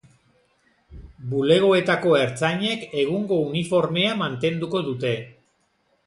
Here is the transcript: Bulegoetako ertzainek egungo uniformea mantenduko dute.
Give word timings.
Bulegoetako 1.33 2.15
ertzainek 2.19 2.85
egungo 3.01 3.37
uniformea 3.49 4.15
mantenduko 4.23 4.81
dute. 4.89 5.13